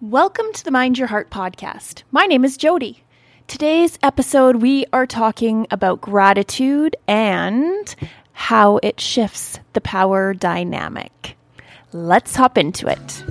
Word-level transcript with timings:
Welcome 0.00 0.52
to 0.52 0.64
the 0.64 0.70
Mind 0.70 0.96
Your 0.96 1.08
Heart 1.08 1.28
podcast. 1.28 2.04
My 2.12 2.26
name 2.26 2.44
is 2.44 2.56
Jody. 2.56 3.02
Today's 3.48 3.98
episode, 4.00 4.62
we 4.62 4.86
are 4.92 5.08
talking 5.08 5.66
about 5.72 6.00
gratitude 6.00 6.94
and 7.08 7.96
how 8.32 8.76
it 8.84 9.00
shifts 9.00 9.58
the 9.72 9.80
power 9.80 10.34
dynamic. 10.34 11.36
Let's 11.92 12.36
hop 12.36 12.56
into 12.56 12.86
it. 12.86 13.24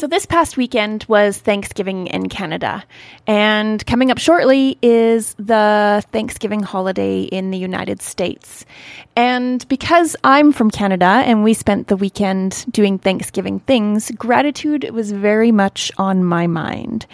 So, 0.00 0.06
this 0.06 0.24
past 0.24 0.56
weekend 0.56 1.04
was 1.08 1.36
Thanksgiving 1.36 2.06
in 2.06 2.30
Canada, 2.30 2.84
and 3.26 3.84
coming 3.84 4.10
up 4.10 4.16
shortly 4.16 4.78
is 4.80 5.34
the 5.34 6.02
Thanksgiving 6.10 6.62
holiday 6.62 7.24
in 7.24 7.50
the 7.50 7.58
United 7.58 8.00
States. 8.00 8.64
And 9.14 9.68
because 9.68 10.16
I'm 10.24 10.52
from 10.52 10.70
Canada 10.70 11.04
and 11.04 11.44
we 11.44 11.52
spent 11.52 11.88
the 11.88 11.96
weekend 11.96 12.64
doing 12.70 12.98
Thanksgiving 12.98 13.60
things, 13.60 14.10
gratitude 14.12 14.88
was 14.94 15.12
very 15.12 15.52
much 15.52 15.92
on 15.98 16.24
my 16.24 16.46
mind. 16.46 17.04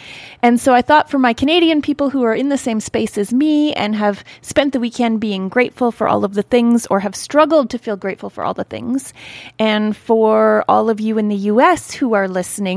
And 0.40 0.60
so 0.60 0.72
I 0.72 0.82
thought 0.82 1.10
for 1.10 1.18
my 1.18 1.32
Canadian 1.32 1.82
people 1.82 2.10
who 2.10 2.22
are 2.22 2.34
in 2.34 2.50
the 2.50 2.58
same 2.58 2.78
space 2.78 3.18
as 3.18 3.34
me 3.34 3.72
and 3.72 3.96
have 3.96 4.22
spent 4.42 4.72
the 4.72 4.78
weekend 4.78 5.18
being 5.18 5.48
grateful 5.48 5.90
for 5.90 6.06
all 6.06 6.24
of 6.24 6.34
the 6.34 6.44
things 6.44 6.86
or 6.86 7.00
have 7.00 7.16
struggled 7.16 7.70
to 7.70 7.78
feel 7.78 7.96
grateful 7.96 8.30
for 8.30 8.44
all 8.44 8.54
the 8.54 8.62
things, 8.62 9.12
and 9.58 9.96
for 9.96 10.64
all 10.68 10.88
of 10.88 11.00
you 11.00 11.18
in 11.18 11.26
the 11.26 11.50
US 11.50 11.90
who 11.90 12.14
are 12.14 12.28
listening 12.28 12.75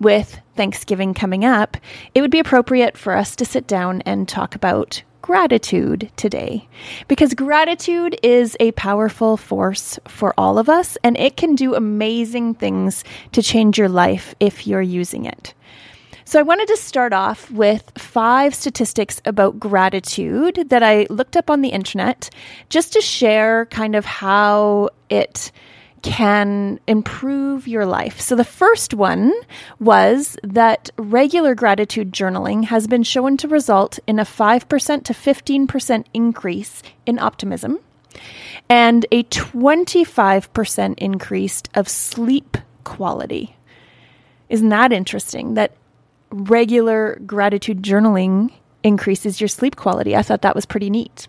with 0.00 0.40
Thanksgiving 0.56 1.14
coming 1.14 1.44
up, 1.44 1.76
it 2.14 2.20
would 2.20 2.30
be 2.30 2.38
appropriate 2.38 2.96
for 2.96 3.16
us 3.16 3.36
to 3.36 3.44
sit 3.44 3.66
down 3.66 4.02
and 4.02 4.28
talk 4.28 4.54
about 4.54 5.02
gratitude 5.22 6.10
today 6.16 6.66
because 7.06 7.34
gratitude 7.34 8.18
is 8.22 8.56
a 8.60 8.72
powerful 8.72 9.36
force 9.36 9.98
for 10.08 10.32
all 10.38 10.58
of 10.58 10.70
us 10.70 10.96
and 11.04 11.18
it 11.18 11.36
can 11.36 11.54
do 11.54 11.74
amazing 11.74 12.54
things 12.54 13.04
to 13.32 13.42
change 13.42 13.76
your 13.76 13.90
life 13.90 14.34
if 14.40 14.66
you're 14.66 14.80
using 14.80 15.26
it. 15.26 15.52
So, 16.24 16.38
I 16.38 16.42
wanted 16.42 16.68
to 16.68 16.76
start 16.76 17.14
off 17.14 17.50
with 17.50 17.90
five 17.96 18.54
statistics 18.54 19.20
about 19.24 19.58
gratitude 19.58 20.66
that 20.68 20.82
I 20.82 21.06
looked 21.08 21.38
up 21.38 21.48
on 21.48 21.62
the 21.62 21.70
internet 21.70 22.28
just 22.68 22.92
to 22.92 23.00
share 23.00 23.64
kind 23.66 23.96
of 23.96 24.04
how 24.04 24.90
it 25.08 25.52
can 26.02 26.80
improve 26.86 27.68
your 27.68 27.86
life. 27.86 28.20
So, 28.20 28.36
the 28.36 28.44
first 28.44 28.94
one 28.94 29.32
was 29.80 30.36
that 30.42 30.90
regular 30.96 31.54
gratitude 31.54 32.12
journaling 32.12 32.64
has 32.64 32.86
been 32.86 33.02
shown 33.02 33.36
to 33.38 33.48
result 33.48 33.98
in 34.06 34.18
a 34.18 34.24
5% 34.24 35.04
to 35.04 35.12
15% 35.12 36.04
increase 36.14 36.82
in 37.06 37.18
optimism 37.18 37.78
and 38.68 39.06
a 39.12 39.22
25% 39.24 40.94
increase 40.98 41.62
of 41.74 41.88
sleep 41.88 42.56
quality. 42.84 43.56
Isn't 44.48 44.70
that 44.70 44.92
interesting? 44.92 45.54
That 45.54 45.72
regular 46.30 47.18
gratitude 47.26 47.82
journaling 47.82 48.50
increases 48.82 49.40
your 49.40 49.48
sleep 49.48 49.76
quality. 49.76 50.16
I 50.16 50.22
thought 50.22 50.42
that 50.42 50.54
was 50.54 50.66
pretty 50.66 50.90
neat. 50.90 51.28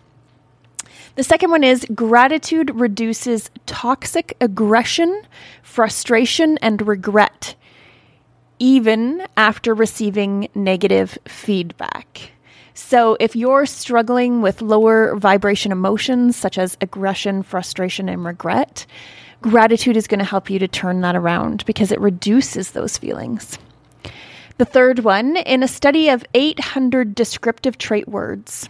The 1.16 1.24
second 1.24 1.50
one 1.50 1.64
is 1.64 1.86
gratitude 1.94 2.70
reduces 2.74 3.50
toxic 3.66 4.36
aggression, 4.40 5.22
frustration, 5.62 6.58
and 6.58 6.86
regret, 6.86 7.54
even 8.58 9.26
after 9.36 9.74
receiving 9.74 10.48
negative 10.54 11.18
feedback. 11.26 12.32
So, 12.74 13.16
if 13.20 13.36
you're 13.36 13.66
struggling 13.66 14.40
with 14.40 14.62
lower 14.62 15.16
vibration 15.16 15.72
emotions 15.72 16.36
such 16.36 16.56
as 16.56 16.78
aggression, 16.80 17.42
frustration, 17.42 18.08
and 18.08 18.24
regret, 18.24 18.86
gratitude 19.42 19.96
is 19.96 20.06
going 20.06 20.20
to 20.20 20.24
help 20.24 20.48
you 20.48 20.58
to 20.58 20.68
turn 20.68 21.00
that 21.00 21.16
around 21.16 21.64
because 21.66 21.92
it 21.92 22.00
reduces 22.00 22.70
those 22.70 22.96
feelings. 22.96 23.58
The 24.58 24.64
third 24.64 25.00
one, 25.00 25.36
in 25.36 25.62
a 25.62 25.68
study 25.68 26.10
of 26.10 26.24
800 26.34 27.14
descriptive 27.14 27.78
trait 27.78 28.06
words, 28.06 28.68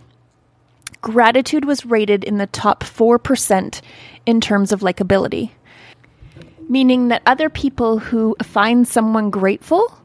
gratitude 1.00 1.64
was 1.64 1.86
rated 1.86 2.24
in 2.24 2.38
the 2.38 2.46
top 2.46 2.84
4% 2.84 3.80
in 4.26 4.40
terms 4.40 4.72
of 4.72 4.80
likability, 4.80 5.50
meaning 6.68 7.08
that 7.08 7.22
other 7.26 7.48
people 7.48 7.98
who 7.98 8.36
find 8.42 8.86
someone 8.86 9.30
grateful 9.30 9.96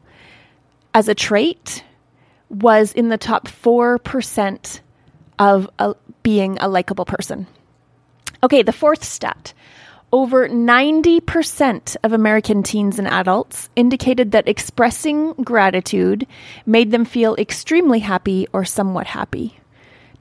as 0.93 1.07
a 1.07 1.15
trait 1.15 1.83
was 2.49 2.93
in 2.93 3.09
the 3.09 3.17
top 3.17 3.47
4% 3.47 4.79
of 5.39 5.69
a, 5.79 5.95
being 6.23 6.57
a 6.59 6.67
likable 6.67 7.05
person. 7.05 7.47
Okay, 8.43 8.63
the 8.63 8.71
fourth 8.71 9.03
stat. 9.03 9.53
Over 10.13 10.47
90% 10.47 11.97
of 12.03 12.13
American 12.13 12.63
teens 12.63 12.99
and 12.99 13.07
adults 13.07 13.69
indicated 13.75 14.31
that 14.31 14.47
expressing 14.47 15.33
gratitude 15.33 16.25
made 16.65 16.91
them 16.91 17.03
feel 17.03 17.35
extremely 17.35 17.99
happy 17.99 18.47
or 18.53 18.63
somewhat 18.63 19.07
happy. 19.07 19.59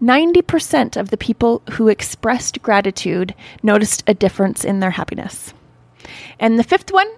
90% 0.03 0.97
of 0.97 1.11
the 1.11 1.17
people 1.17 1.63
who 1.73 1.89
expressed 1.89 2.63
gratitude 2.63 3.35
noticed 3.63 4.03
a 4.07 4.15
difference 4.15 4.65
in 4.65 4.81
their 4.81 4.91
happiness. 4.91 5.55
And 6.39 6.59
the 6.59 6.65
fifth 6.65 6.93
one, 6.93 7.09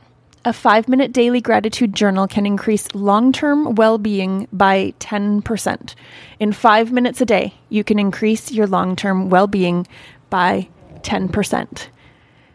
a 0.44 0.52
five 0.52 0.88
minute 0.88 1.12
daily 1.12 1.40
gratitude 1.40 1.92
journal 1.92 2.28
can 2.28 2.46
increase 2.46 2.94
long 2.94 3.32
term 3.32 3.74
well 3.74 3.98
being 3.98 4.46
by 4.52 4.94
10%. 5.00 5.94
In 6.38 6.52
five 6.52 6.92
minutes 6.92 7.20
a 7.20 7.26
day, 7.26 7.54
you 7.68 7.82
can 7.82 7.98
increase 7.98 8.52
your 8.52 8.68
long 8.68 8.94
term 8.94 9.28
well 9.28 9.48
being 9.48 9.86
by 10.30 10.68
10%. 11.00 11.88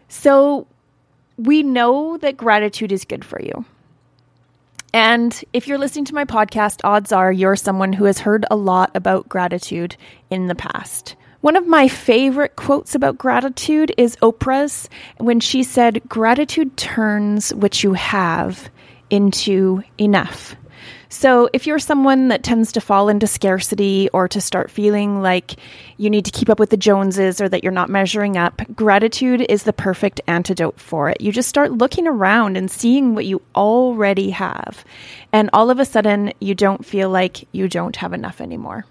So 0.08 0.68
we 1.38 1.64
know 1.64 2.18
that 2.18 2.38
gratitude 2.38 2.92
is 2.92 3.04
good 3.04 3.26
for 3.26 3.42
you. 3.42 3.66
And 4.94 5.44
if 5.54 5.68
you're 5.68 5.78
listening 5.78 6.06
to 6.06 6.16
my 6.16 6.26
podcast, 6.26 6.82
odds 6.84 7.12
are 7.12 7.32
you're 7.32 7.56
someone 7.56 7.94
who 7.94 8.06
has 8.06 8.20
heard 8.20 8.46
a 8.52 8.56
lot 8.56 8.92
about 8.94 9.30
gratitude 9.30 9.96
in 10.30 10.48
the 10.48 10.56
past. 10.56 11.16
One 11.42 11.56
of 11.56 11.66
my 11.66 11.88
favorite 11.88 12.56
quotes 12.56 12.94
about 12.94 13.18
gratitude 13.18 13.94
is 13.98 14.16
Oprah's 14.18 14.90
when 15.18 15.40
she 15.40 15.64
said, 15.64 16.02
Gratitude 16.08 16.78
turns 16.78 17.54
what 17.54 17.84
you 17.84 17.94
have 17.94 18.70
into 19.10 19.82
enough. 19.98 20.56
So, 21.10 21.50
if 21.54 21.68
you're 21.68 21.80
someone 21.80 22.30
that 22.30 22.44
tends 22.44 22.72
to 22.74 22.82
fall 22.82 23.10
into 23.10 23.28
scarcity 23.28 24.10
or 24.14 24.28
to 24.28 24.42
start 24.42 24.72
feeling 24.72 25.22
like 25.22 25.56
you 25.98 26.10
need 26.10 26.26
to 26.26 26.32
keep 26.32 26.50
up 26.50 26.60
with 26.60 26.70
the 26.70 26.78
Joneses 26.78 27.42
or 27.42 27.50
that 27.50 27.64
you're 27.64 27.72
not 27.72 27.90
measuring 27.90 28.38
up, 28.38 28.62
gratitude 28.76 29.46
is 29.50 29.64
the 29.64 29.74
perfect 29.74 30.22
antidote 30.28 30.80
for 30.80 31.10
it. 31.10 31.22
You 31.22 31.32
just 31.32 31.50
start 31.50 31.72
looking 31.72 32.08
around 32.08 32.58
and 32.58 32.70
seeing 32.70 33.16
what 33.16 33.26
you 33.26 33.42
already 33.56 34.32
have. 34.32 34.86
And 35.34 35.50
all 35.54 35.70
of 35.70 35.80
a 35.80 35.86
sudden, 35.86 36.34
you 36.40 36.56
don't 36.56 36.86
feel 36.86 37.10
like 37.10 37.48
you 37.52 37.68
don't 37.68 37.96
have 37.98 38.14
enough 38.14 38.42
anymore. 38.42 38.86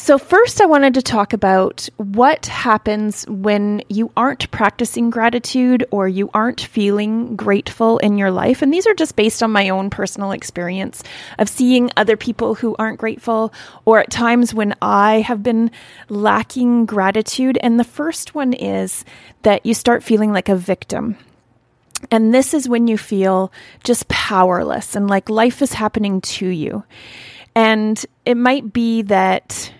So, 0.00 0.16
first, 0.16 0.60
I 0.60 0.66
wanted 0.66 0.94
to 0.94 1.02
talk 1.02 1.32
about 1.32 1.88
what 1.96 2.46
happens 2.46 3.24
when 3.28 3.82
you 3.88 4.12
aren't 4.16 4.48
practicing 4.52 5.10
gratitude 5.10 5.84
or 5.90 6.06
you 6.06 6.30
aren't 6.32 6.60
feeling 6.60 7.34
grateful 7.34 7.98
in 7.98 8.16
your 8.16 8.30
life. 8.30 8.62
And 8.62 8.72
these 8.72 8.86
are 8.86 8.94
just 8.94 9.16
based 9.16 9.42
on 9.42 9.50
my 9.50 9.70
own 9.70 9.90
personal 9.90 10.30
experience 10.30 11.02
of 11.40 11.48
seeing 11.48 11.90
other 11.96 12.16
people 12.16 12.54
who 12.54 12.76
aren't 12.78 13.00
grateful 13.00 13.52
or 13.86 13.98
at 13.98 14.08
times 14.08 14.54
when 14.54 14.72
I 14.80 15.22
have 15.22 15.42
been 15.42 15.72
lacking 16.08 16.86
gratitude. 16.86 17.58
And 17.60 17.78
the 17.78 17.84
first 17.84 18.36
one 18.36 18.52
is 18.52 19.04
that 19.42 19.66
you 19.66 19.74
start 19.74 20.04
feeling 20.04 20.32
like 20.32 20.48
a 20.48 20.54
victim. 20.56 21.16
And 22.12 22.32
this 22.32 22.54
is 22.54 22.68
when 22.68 22.86
you 22.86 22.98
feel 22.98 23.50
just 23.82 24.06
powerless 24.06 24.94
and 24.94 25.08
like 25.08 25.28
life 25.28 25.60
is 25.60 25.72
happening 25.72 26.20
to 26.20 26.46
you. 26.46 26.84
And 27.56 28.02
it 28.24 28.36
might 28.36 28.72
be 28.72 29.02
that 29.02 29.72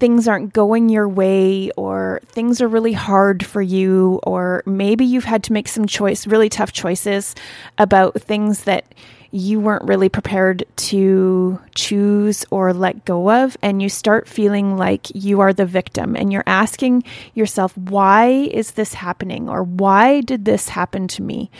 things 0.00 0.26
aren't 0.26 0.52
going 0.52 0.88
your 0.88 1.08
way 1.08 1.70
or 1.76 2.20
things 2.26 2.60
are 2.60 2.68
really 2.68 2.94
hard 2.94 3.44
for 3.44 3.62
you 3.62 4.18
or 4.24 4.62
maybe 4.66 5.04
you've 5.04 5.24
had 5.24 5.44
to 5.44 5.52
make 5.52 5.68
some 5.68 5.86
choice 5.86 6.26
really 6.26 6.48
tough 6.48 6.72
choices 6.72 7.34
about 7.78 8.20
things 8.20 8.64
that 8.64 8.86
you 9.32 9.60
weren't 9.60 9.84
really 9.84 10.08
prepared 10.08 10.64
to 10.74 11.60
choose 11.74 12.44
or 12.50 12.72
let 12.72 13.04
go 13.04 13.30
of. 13.30 13.56
And 13.62 13.80
you 13.80 13.88
start 13.88 14.28
feeling 14.28 14.76
like 14.76 15.06
you 15.14 15.40
are 15.40 15.52
the 15.52 15.66
victim 15.66 16.16
and 16.16 16.32
you're 16.32 16.42
asking 16.46 17.04
yourself 17.34 17.76
why 17.76 18.26
is 18.26 18.72
this 18.72 18.94
happening 18.94 19.48
or 19.48 19.62
why 19.62 20.20
did 20.22 20.44
this 20.44 20.68
happen 20.70 21.06
to 21.08 21.22
me? 21.22 21.50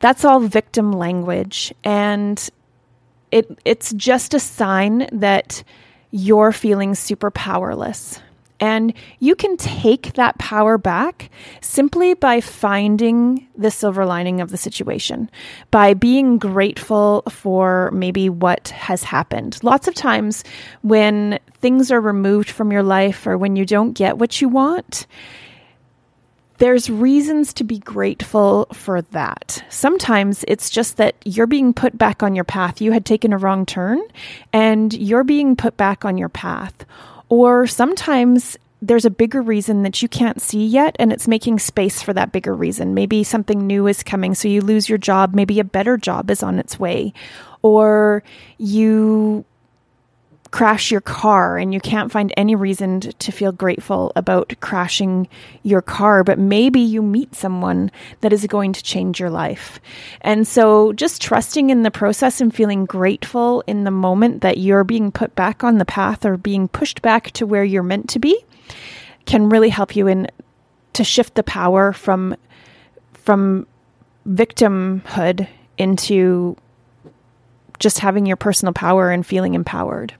That's 0.00 0.24
all 0.24 0.40
victim 0.40 0.92
language. 0.92 1.72
And 1.84 2.48
it 3.30 3.58
it's 3.64 3.92
just 3.92 4.34
a 4.34 4.40
sign 4.40 5.08
that 5.12 5.62
you're 6.16 6.52
feeling 6.52 6.94
super 6.94 7.30
powerless. 7.30 8.20
And 8.58 8.94
you 9.18 9.34
can 9.36 9.58
take 9.58 10.14
that 10.14 10.38
power 10.38 10.78
back 10.78 11.30
simply 11.60 12.14
by 12.14 12.40
finding 12.40 13.46
the 13.54 13.70
silver 13.70 14.06
lining 14.06 14.40
of 14.40 14.48
the 14.50 14.56
situation, 14.56 15.30
by 15.70 15.92
being 15.92 16.38
grateful 16.38 17.22
for 17.28 17.90
maybe 17.92 18.30
what 18.30 18.68
has 18.68 19.02
happened. 19.02 19.58
Lots 19.62 19.88
of 19.88 19.94
times 19.94 20.42
when 20.80 21.38
things 21.60 21.92
are 21.92 22.00
removed 22.00 22.48
from 22.48 22.72
your 22.72 22.82
life 22.82 23.26
or 23.26 23.36
when 23.36 23.56
you 23.56 23.66
don't 23.66 23.92
get 23.92 24.16
what 24.16 24.40
you 24.40 24.48
want, 24.48 25.06
there's 26.58 26.90
reasons 26.90 27.52
to 27.54 27.64
be 27.64 27.78
grateful 27.78 28.66
for 28.72 29.02
that. 29.02 29.64
Sometimes 29.68 30.44
it's 30.48 30.70
just 30.70 30.96
that 30.96 31.14
you're 31.24 31.46
being 31.46 31.72
put 31.72 31.96
back 31.96 32.22
on 32.22 32.34
your 32.34 32.44
path. 32.44 32.80
You 32.80 32.92
had 32.92 33.04
taken 33.04 33.32
a 33.32 33.38
wrong 33.38 33.66
turn 33.66 34.00
and 34.52 34.92
you're 34.92 35.24
being 35.24 35.56
put 35.56 35.76
back 35.76 36.04
on 36.04 36.18
your 36.18 36.28
path. 36.28 36.86
Or 37.28 37.66
sometimes 37.66 38.56
there's 38.82 39.04
a 39.04 39.10
bigger 39.10 39.42
reason 39.42 39.82
that 39.82 40.02
you 40.02 40.08
can't 40.08 40.40
see 40.40 40.64
yet, 40.64 40.94
and 40.98 41.12
it's 41.12 41.26
making 41.26 41.58
space 41.58 42.02
for 42.02 42.12
that 42.12 42.30
bigger 42.30 42.54
reason. 42.54 42.94
Maybe 42.94 43.24
something 43.24 43.66
new 43.66 43.86
is 43.86 44.02
coming, 44.02 44.34
so 44.34 44.48
you 44.48 44.60
lose 44.60 44.88
your 44.88 44.98
job. 44.98 45.34
Maybe 45.34 45.58
a 45.58 45.64
better 45.64 45.96
job 45.96 46.30
is 46.30 46.42
on 46.42 46.58
its 46.58 46.78
way. 46.78 47.12
Or 47.62 48.22
you 48.58 49.44
crash 50.50 50.90
your 50.90 51.00
car 51.00 51.58
and 51.58 51.72
you 51.74 51.80
can't 51.80 52.12
find 52.12 52.32
any 52.36 52.54
reason 52.54 53.00
to 53.00 53.32
feel 53.32 53.52
grateful 53.52 54.12
about 54.16 54.54
crashing 54.60 55.28
your 55.62 55.82
car, 55.82 56.24
but 56.24 56.38
maybe 56.38 56.80
you 56.80 57.02
meet 57.02 57.34
someone 57.34 57.90
that 58.20 58.32
is 58.32 58.46
going 58.46 58.72
to 58.72 58.82
change 58.82 59.20
your 59.20 59.30
life. 59.30 59.80
And 60.20 60.46
so 60.46 60.92
just 60.92 61.22
trusting 61.22 61.70
in 61.70 61.82
the 61.82 61.90
process 61.90 62.40
and 62.40 62.54
feeling 62.54 62.86
grateful 62.86 63.62
in 63.66 63.84
the 63.84 63.90
moment 63.90 64.42
that 64.42 64.58
you're 64.58 64.84
being 64.84 65.12
put 65.12 65.34
back 65.34 65.64
on 65.64 65.78
the 65.78 65.84
path 65.84 66.24
or 66.24 66.36
being 66.36 66.68
pushed 66.68 67.02
back 67.02 67.30
to 67.32 67.46
where 67.46 67.64
you're 67.64 67.82
meant 67.82 68.08
to 68.10 68.18
be 68.18 68.44
can 69.26 69.48
really 69.48 69.70
help 69.70 69.96
you 69.96 70.06
in 70.06 70.28
to 70.92 71.04
shift 71.04 71.34
the 71.34 71.42
power 71.42 71.92
from 71.92 72.36
from 73.12 73.66
victimhood 74.26 75.48
into 75.76 76.56
just 77.78 77.98
having 77.98 78.24
your 78.24 78.36
personal 78.36 78.72
power 78.72 79.10
and 79.10 79.26
feeling 79.26 79.54
empowered. 79.54 80.14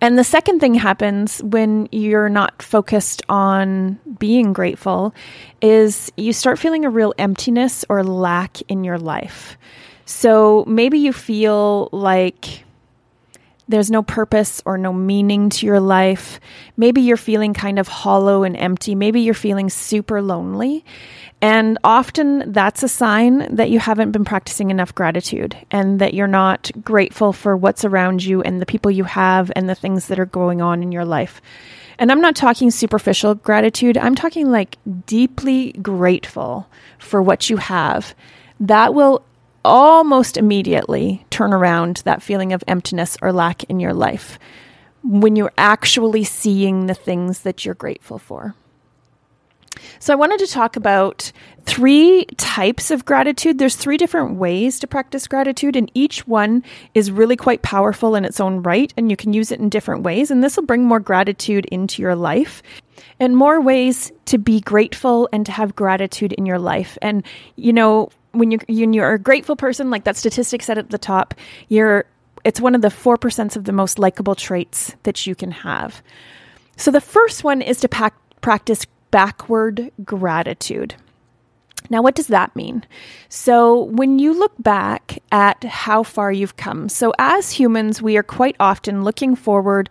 And 0.00 0.18
the 0.18 0.24
second 0.24 0.60
thing 0.60 0.74
happens 0.74 1.42
when 1.42 1.88
you're 1.92 2.28
not 2.28 2.62
focused 2.62 3.22
on 3.28 3.98
being 4.18 4.52
grateful 4.52 5.14
is 5.62 6.12
you 6.16 6.32
start 6.32 6.58
feeling 6.58 6.84
a 6.84 6.90
real 6.90 7.14
emptiness 7.18 7.84
or 7.88 8.02
lack 8.02 8.60
in 8.68 8.84
your 8.84 8.98
life. 8.98 9.56
So 10.06 10.64
maybe 10.66 10.98
you 10.98 11.12
feel 11.12 11.88
like 11.92 12.64
there's 13.68 13.90
no 13.90 14.02
purpose 14.02 14.60
or 14.66 14.76
no 14.76 14.92
meaning 14.92 15.48
to 15.48 15.66
your 15.66 15.80
life. 15.80 16.38
Maybe 16.76 17.00
you're 17.00 17.16
feeling 17.16 17.54
kind 17.54 17.78
of 17.78 17.88
hollow 17.88 18.42
and 18.42 18.56
empty. 18.56 18.94
Maybe 18.94 19.22
you're 19.22 19.32
feeling 19.32 19.70
super 19.70 20.20
lonely. 20.20 20.84
And 21.44 21.76
often 21.84 22.54
that's 22.54 22.82
a 22.82 22.88
sign 22.88 23.54
that 23.56 23.68
you 23.68 23.78
haven't 23.78 24.12
been 24.12 24.24
practicing 24.24 24.70
enough 24.70 24.94
gratitude 24.94 25.54
and 25.70 25.98
that 25.98 26.14
you're 26.14 26.26
not 26.26 26.70
grateful 26.82 27.34
for 27.34 27.54
what's 27.54 27.84
around 27.84 28.24
you 28.24 28.40
and 28.40 28.62
the 28.62 28.66
people 28.66 28.90
you 28.90 29.04
have 29.04 29.52
and 29.54 29.68
the 29.68 29.74
things 29.74 30.06
that 30.06 30.18
are 30.18 30.24
going 30.24 30.62
on 30.62 30.82
in 30.82 30.90
your 30.90 31.04
life. 31.04 31.42
And 31.98 32.10
I'm 32.10 32.22
not 32.22 32.34
talking 32.34 32.70
superficial 32.70 33.34
gratitude, 33.34 33.98
I'm 33.98 34.14
talking 34.14 34.50
like 34.50 34.78
deeply 35.04 35.72
grateful 35.72 36.66
for 36.98 37.20
what 37.20 37.50
you 37.50 37.58
have. 37.58 38.14
That 38.58 38.94
will 38.94 39.22
almost 39.66 40.38
immediately 40.38 41.26
turn 41.28 41.52
around 41.52 42.00
that 42.06 42.22
feeling 42.22 42.54
of 42.54 42.64
emptiness 42.66 43.18
or 43.20 43.34
lack 43.34 43.64
in 43.64 43.80
your 43.80 43.92
life 43.92 44.38
when 45.02 45.36
you're 45.36 45.52
actually 45.58 46.24
seeing 46.24 46.86
the 46.86 46.94
things 46.94 47.40
that 47.40 47.66
you're 47.66 47.74
grateful 47.74 48.18
for. 48.18 48.54
So 49.98 50.12
I 50.12 50.16
wanted 50.16 50.38
to 50.40 50.46
talk 50.46 50.76
about 50.76 51.32
three 51.64 52.26
types 52.36 52.90
of 52.90 53.04
gratitude. 53.04 53.58
There's 53.58 53.76
three 53.76 53.96
different 53.96 54.36
ways 54.36 54.78
to 54.80 54.86
practice 54.86 55.26
gratitude, 55.26 55.76
and 55.76 55.90
each 55.94 56.26
one 56.26 56.62
is 56.94 57.10
really 57.10 57.36
quite 57.36 57.62
powerful 57.62 58.14
in 58.14 58.24
its 58.24 58.40
own 58.40 58.62
right, 58.62 58.92
and 58.96 59.10
you 59.10 59.16
can 59.16 59.32
use 59.32 59.50
it 59.50 59.60
in 59.60 59.68
different 59.68 60.02
ways. 60.02 60.30
And 60.30 60.42
this 60.42 60.56
will 60.56 60.66
bring 60.66 60.84
more 60.84 61.00
gratitude 61.00 61.66
into 61.66 62.02
your 62.02 62.16
life 62.16 62.62
and 63.20 63.36
more 63.36 63.60
ways 63.60 64.12
to 64.26 64.38
be 64.38 64.60
grateful 64.60 65.28
and 65.32 65.46
to 65.46 65.52
have 65.52 65.76
gratitude 65.76 66.32
in 66.32 66.46
your 66.46 66.58
life. 66.58 66.98
And, 67.02 67.24
you 67.56 67.72
know, 67.72 68.10
when 68.32 68.50
you're, 68.50 68.60
when 68.68 68.92
you're 68.92 69.12
a 69.12 69.18
grateful 69.18 69.56
person, 69.56 69.90
like 69.90 70.04
that 70.04 70.16
statistic 70.16 70.62
said 70.62 70.78
at 70.78 70.90
the 70.90 70.98
top, 70.98 71.34
you're 71.68 72.04
it's 72.44 72.60
one 72.60 72.74
of 72.74 72.82
the 72.82 72.88
4% 72.88 73.56
of 73.56 73.64
the 73.64 73.72
most 73.72 73.98
likable 73.98 74.34
traits 74.34 74.94
that 75.04 75.26
you 75.26 75.34
can 75.34 75.50
have. 75.50 76.02
So 76.76 76.90
the 76.90 77.00
first 77.00 77.42
one 77.42 77.62
is 77.62 77.80
to 77.80 77.88
pack, 77.88 78.14
practice 78.42 78.84
backward 79.14 79.92
gratitude. 80.04 80.96
Now, 81.88 82.02
what 82.02 82.16
does 82.16 82.26
that 82.26 82.56
mean? 82.56 82.84
So, 83.28 83.84
when 83.84 84.18
you 84.18 84.36
look 84.36 84.54
back 84.58 85.22
at 85.30 85.62
how 85.62 86.02
far 86.02 86.32
you've 86.32 86.56
come, 86.56 86.88
so 86.88 87.12
as 87.16 87.52
humans, 87.52 88.02
we 88.02 88.16
are 88.16 88.24
quite 88.24 88.56
often 88.58 89.04
looking 89.04 89.36
forward 89.36 89.88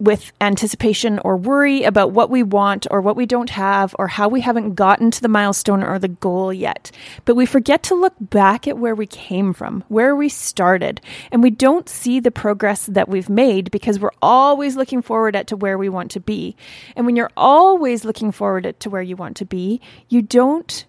with 0.00 0.32
anticipation 0.40 1.20
or 1.20 1.36
worry 1.36 1.84
about 1.84 2.10
what 2.10 2.28
we 2.28 2.42
want 2.42 2.86
or 2.90 3.00
what 3.00 3.16
we 3.16 3.26
don't 3.26 3.50
have 3.50 3.94
or 3.98 4.08
how 4.08 4.28
we 4.28 4.40
haven't 4.40 4.74
gotten 4.74 5.10
to 5.10 5.22
the 5.22 5.28
milestone 5.28 5.82
or 5.82 5.98
the 5.98 6.08
goal 6.08 6.52
yet. 6.52 6.90
But 7.24 7.36
we 7.36 7.46
forget 7.46 7.82
to 7.84 7.94
look 7.94 8.14
back 8.20 8.66
at 8.66 8.78
where 8.78 8.94
we 8.94 9.06
came 9.06 9.52
from, 9.52 9.84
where 9.88 10.16
we 10.16 10.28
started, 10.28 11.00
and 11.30 11.42
we 11.42 11.50
don't 11.50 11.88
see 11.88 12.18
the 12.18 12.32
progress 12.32 12.86
that 12.86 13.08
we've 13.08 13.28
made 13.28 13.70
because 13.70 14.00
we're 14.00 14.10
always 14.20 14.76
looking 14.76 15.00
forward 15.00 15.36
at 15.36 15.46
to 15.48 15.56
where 15.56 15.78
we 15.78 15.88
want 15.88 16.10
to 16.12 16.20
be. 16.20 16.56
And 16.96 17.06
when 17.06 17.16
you're 17.16 17.30
always 17.36 18.04
looking 18.04 18.32
forward 18.32 18.66
at 18.66 18.80
to 18.80 18.90
where 18.90 19.02
you 19.02 19.16
want 19.16 19.36
to 19.38 19.44
be, 19.44 19.80
you 20.08 20.22
don't 20.22 20.84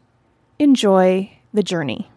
enjoy 0.58 1.31
the 1.54 1.63
journey. 1.63 2.10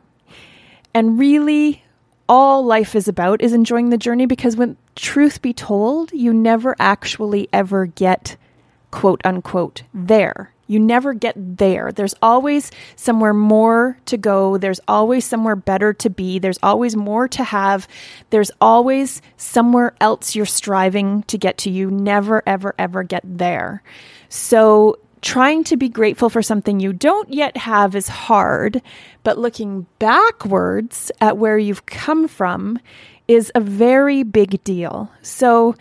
And 0.95 1.19
really 1.19 1.83
all 2.29 2.65
life 2.65 2.95
is 2.95 3.09
about 3.09 3.41
is 3.41 3.53
enjoying 3.53 3.91
the 3.91 3.99
journey 3.99 4.27
because 4.27 4.57
when 4.57 4.77
truth 4.95 5.41
be 5.41 5.53
told, 5.53 6.13
you 6.13 6.33
never 6.33 6.77
actually 6.79 7.49
ever 7.53 7.87
get 7.87 8.37
quote 8.91 9.21
unquote 9.25 9.83
there. 9.95 10.53
You 10.71 10.79
never 10.79 11.15
get 11.15 11.35
there. 11.37 11.93
There's 11.93 12.15
always 12.21 12.71
somewhere 12.95 13.33
more 13.33 13.99
to 14.05 14.19
go. 14.19 14.59
There's 14.59 14.81
always 14.87 15.25
somewhere 15.25 15.57
better 15.57 15.95
to 15.95 16.11
be. 16.11 16.39
There's 16.39 16.59
always 16.63 16.95
more 16.95 17.27
to 17.29 17.43
have. 17.43 17.89
There's 18.29 18.51
always 18.61 19.23
somewhere 19.39 19.95
else 19.99 20.37
you're 20.37 20.45
striving 20.45 21.23
to 21.23 21.39
get 21.39 21.57
to. 21.59 21.71
You 21.71 21.91
never, 21.91 22.43
ever, 22.47 22.75
ever 22.79 23.03
get 23.03 23.23
there. 23.25 23.83
So 24.29 24.99
trying 25.23 25.65
to 25.65 25.77
be 25.77 25.89
grateful 25.89 26.31
for 26.31 26.43
something 26.43 26.81
you 26.81 26.93
don't 26.93 27.33
yet 27.33 27.57
have 27.57 27.95
is 27.95 28.09
hard, 28.09 28.83
but 29.23 29.39
looking 29.39 29.87
backwards 29.99 31.11
at 31.21 31.39
where 31.39 31.59
you've 31.59 31.87
come 31.87 32.29
from 32.29 32.79
is 33.27 33.53
a 33.55 33.61
very 33.61 34.23
big 34.23 34.63
deal. 34.65 35.11
So 35.23 35.75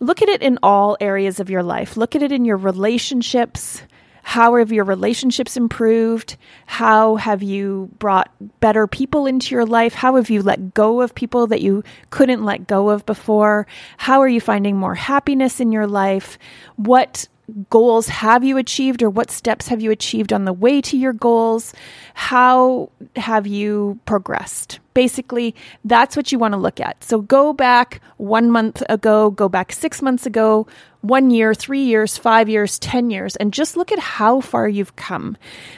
look 0.00 0.22
at 0.22 0.28
it 0.28 0.42
in 0.42 0.58
all 0.62 0.96
areas 1.00 1.40
of 1.40 1.50
your 1.50 1.62
life. 1.62 1.96
Look 1.96 2.14
at 2.14 2.22
it 2.22 2.32
in 2.32 2.44
your 2.44 2.56
relationships. 2.56 3.82
How 4.24 4.54
have 4.56 4.70
your 4.70 4.84
relationships 4.84 5.56
improved? 5.56 6.36
How 6.66 7.16
have 7.16 7.42
you 7.42 7.90
brought 7.98 8.30
better 8.60 8.86
people 8.86 9.26
into 9.26 9.54
your 9.54 9.66
life? 9.66 9.94
How 9.94 10.14
have 10.16 10.30
you 10.30 10.42
let 10.42 10.74
go 10.74 11.00
of 11.00 11.14
people 11.14 11.48
that 11.48 11.60
you 11.60 11.82
couldn't 12.10 12.44
let 12.44 12.68
go 12.68 12.90
of 12.90 13.04
before? 13.04 13.66
How 13.96 14.20
are 14.20 14.28
you 14.28 14.40
finding 14.40 14.76
more 14.76 14.94
happiness 14.94 15.58
in 15.60 15.72
your 15.72 15.88
life? 15.88 16.38
What 16.76 17.26
goals 17.70 18.08
have 18.08 18.44
you 18.44 18.56
achieved 18.56 19.02
or 19.02 19.10
what 19.10 19.30
steps 19.30 19.68
have 19.68 19.80
you 19.80 19.90
achieved 19.90 20.32
on 20.32 20.44
the 20.44 20.52
way 20.52 20.80
to 20.82 20.96
your 20.96 21.12
goals? 21.12 21.72
How 22.14 22.90
have 23.16 23.46
you 23.46 23.98
progressed? 24.06 24.80
Basically, 24.94 25.54
that's 25.84 26.16
what 26.16 26.32
you 26.32 26.38
want 26.38 26.52
to 26.52 26.58
look 26.58 26.80
at. 26.80 27.02
So 27.04 27.20
go 27.20 27.52
back 27.52 28.00
one 28.16 28.50
month 28.50 28.82
ago, 28.88 29.30
go 29.30 29.48
back 29.48 29.72
six 29.72 30.02
months 30.02 30.26
ago, 30.26 30.66
one 31.00 31.30
year, 31.30 31.54
three 31.54 31.82
years, 31.82 32.16
five 32.16 32.48
years, 32.48 32.78
10 32.78 33.10
years, 33.10 33.34
and 33.36 33.52
just 33.52 33.76
look 33.76 33.90
at 33.90 33.98
how 33.98 34.40
far 34.40 34.68
you've 34.68 34.94
come. 34.96 35.36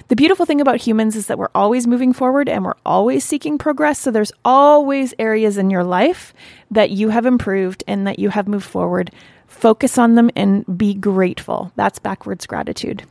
The 0.09 0.17
beautiful 0.17 0.45
thing 0.45 0.61
about 0.61 0.81
humans 0.81 1.17
is 1.17 1.27
that 1.29 1.39
we're 1.39 1.49
always 1.55 1.87
moving 1.87 2.13
forward 2.13 2.49
and 2.49 2.65
we're 2.65 2.75
always 2.85 3.25
seeking 3.25 3.57
progress. 3.57 3.99
So 4.01 4.11
there's 4.11 4.33
always 4.45 5.15
areas 5.19 5.57
in 5.57 5.71
your 5.71 5.85
life 5.85 6.35
that 6.71 6.91
you 6.91 7.09
have 7.09 7.25
improved 7.25 7.85
and 7.87 8.07
that 8.07 8.19
you 8.19 8.31
have 8.31 8.49
moved 8.49 8.67
forward 8.67 9.11
Focus 9.55 9.99
on 9.99 10.15
them 10.17 10.31
and 10.37 10.77
be 10.77 10.95
grateful. 10.95 11.73
That's 11.77 11.99
backwards 11.99 12.45
gratitude. 12.45 13.05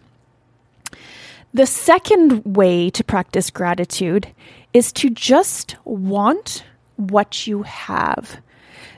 The 1.54 1.68
second 1.68 2.44
way 2.46 2.90
to 2.90 3.04
practice 3.04 3.52
gratitude 3.52 4.28
is 4.74 4.92
to 4.94 5.10
just 5.12 5.76
want 5.86 6.64
what 6.96 7.46
you 7.46 7.62
have. 7.64 8.42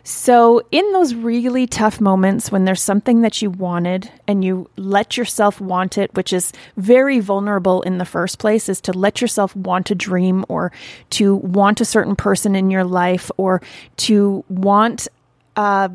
So, 0.08 0.62
in 0.72 0.90
those 0.94 1.16
really 1.16 1.66
tough 1.66 2.00
moments 2.00 2.52
when 2.52 2.64
there's 2.64 2.82
something 2.82 3.22
that 3.22 3.42
you 3.42 3.50
wanted 3.50 4.10
and 4.28 4.46
you 4.46 4.70
let 4.78 5.18
yourself 5.18 5.60
want 5.60 5.98
it, 5.98 6.14
which 6.14 6.32
is 6.32 6.54
very 6.78 7.20
vulnerable 7.20 7.82
in 7.82 7.98
the 7.98 8.06
first 8.06 8.38
place, 8.38 8.70
is 8.70 8.80
to 8.82 8.94
let 8.94 9.20
yourself 9.20 9.56
want 9.56 9.90
a 9.90 9.96
dream 9.96 10.46
or 10.48 10.72
to 11.10 11.36
want 11.36 11.82
a 11.82 11.86
certain 11.86 12.16
person 12.16 12.56
in 12.56 12.70
your 12.70 12.84
life 12.84 13.32
or 13.38 13.64
to 13.98 14.46
want 14.48 15.08
a 15.56 15.92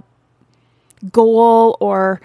goal 1.13 1.77
or 1.81 2.21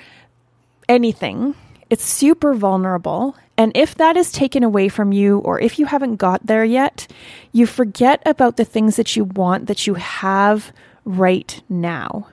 anything, 0.89 1.53
it's 1.89 2.03
super 2.03 2.53
vulnerable. 2.53 3.35
And 3.57 3.71
if 3.75 3.95
that 3.95 4.17
is 4.17 4.31
taken 4.31 4.63
away 4.63 4.89
from 4.89 5.11
you, 5.11 5.39
or 5.39 5.59
if 5.59 5.79
you 5.79 5.85
haven't 5.85 6.17
got 6.17 6.45
there 6.45 6.65
yet, 6.65 7.07
you 7.51 7.65
forget 7.65 8.21
about 8.25 8.57
the 8.57 8.65
things 8.65 8.95
that 8.97 9.15
you 9.15 9.25
want 9.25 9.67
that 9.67 9.87
you 9.87 9.93
have 9.93 10.73
right 11.05 11.61
now. 11.69 12.27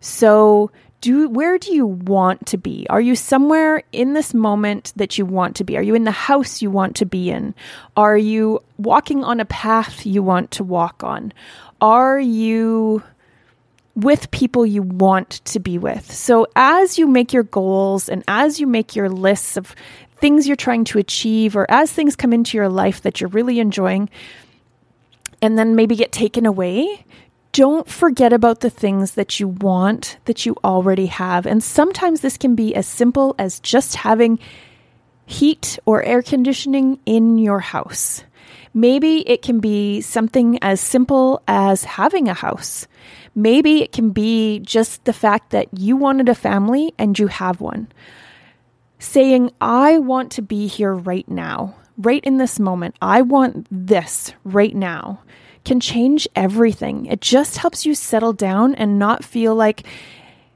So, 0.00 0.70
do 1.00 1.28
where 1.28 1.58
do 1.58 1.72
you 1.72 1.86
want 1.86 2.46
to 2.46 2.58
be? 2.58 2.86
Are 2.90 3.00
you 3.00 3.14
somewhere 3.14 3.82
in 3.92 4.14
this 4.14 4.34
moment 4.34 4.92
that 4.96 5.16
you 5.16 5.24
want 5.24 5.56
to 5.56 5.64
be? 5.64 5.76
Are 5.76 5.82
you 5.82 5.94
in 5.94 6.04
the 6.04 6.10
house 6.10 6.60
you 6.60 6.70
want 6.70 6.96
to 6.96 7.06
be 7.06 7.30
in? 7.30 7.54
Are 7.96 8.18
you 8.18 8.62
walking 8.78 9.22
on 9.22 9.38
a 9.38 9.44
path 9.44 10.04
you 10.04 10.22
want 10.22 10.50
to 10.52 10.64
walk 10.64 11.04
on? 11.04 11.32
Are 11.80 12.18
you 12.18 13.02
with 13.98 14.30
people 14.30 14.64
you 14.64 14.82
want 14.82 15.30
to 15.46 15.58
be 15.58 15.76
with? 15.76 16.10
So 16.12 16.46
as 16.54 16.98
you 16.98 17.06
make 17.06 17.32
your 17.32 17.42
goals 17.42 18.08
and 18.08 18.22
as 18.28 18.60
you 18.60 18.66
make 18.66 18.94
your 18.94 19.08
lists 19.08 19.56
of 19.56 19.74
things 20.16 20.46
you're 20.46 20.56
trying 20.56 20.84
to 20.84 20.98
achieve 20.98 21.56
or 21.56 21.68
as 21.70 21.92
things 21.92 22.16
come 22.16 22.32
into 22.32 22.56
your 22.56 22.68
life 22.68 23.02
that 23.02 23.20
you're 23.20 23.30
really 23.30 23.58
enjoying 23.58 24.08
and 25.42 25.58
then 25.58 25.74
maybe 25.74 25.96
get 25.96 26.12
taken 26.12 26.46
away, 26.46 27.04
don't 27.52 27.88
forget 27.88 28.32
about 28.32 28.60
the 28.60 28.70
things 28.70 29.12
that 29.12 29.40
you 29.40 29.48
want 29.48 30.18
that 30.26 30.46
you 30.46 30.56
already 30.62 31.06
have. 31.06 31.44
And 31.46 31.62
sometimes 31.62 32.20
this 32.20 32.36
can 32.36 32.54
be 32.54 32.74
as 32.74 32.86
simple 32.86 33.34
as 33.38 33.58
just 33.60 33.96
having 33.96 34.38
heat 35.26 35.78
or 35.86 36.02
air 36.02 36.22
conditioning 36.22 37.00
in 37.04 37.36
your 37.36 37.60
house. 37.60 38.22
Maybe 38.74 39.28
it 39.28 39.42
can 39.42 39.60
be 39.60 40.02
something 40.02 40.58
as 40.62 40.80
simple 40.80 41.42
as 41.48 41.84
having 41.84 42.28
a 42.28 42.34
house. 42.34 42.86
Maybe 43.38 43.82
it 43.82 43.92
can 43.92 44.10
be 44.10 44.58
just 44.58 45.04
the 45.04 45.12
fact 45.12 45.50
that 45.50 45.68
you 45.78 45.96
wanted 45.96 46.28
a 46.28 46.34
family 46.34 46.92
and 46.98 47.16
you 47.16 47.28
have 47.28 47.60
one. 47.60 47.86
Saying, 48.98 49.52
I 49.60 49.98
want 49.98 50.32
to 50.32 50.42
be 50.42 50.66
here 50.66 50.92
right 50.92 51.28
now, 51.28 51.76
right 51.96 52.24
in 52.24 52.38
this 52.38 52.58
moment. 52.58 52.96
I 53.00 53.22
want 53.22 53.68
this 53.70 54.32
right 54.42 54.74
now 54.74 55.20
can 55.64 55.78
change 55.78 56.26
everything. 56.34 57.06
It 57.06 57.20
just 57.20 57.58
helps 57.58 57.84
you 57.84 57.94
settle 57.94 58.32
down 58.32 58.74
and 58.74 58.98
not 58.98 59.22
feel 59.22 59.54
like 59.54 59.86